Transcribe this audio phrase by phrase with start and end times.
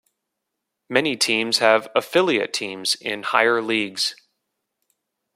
[0.89, 4.15] Many teams have affiliate teams in higher leagues.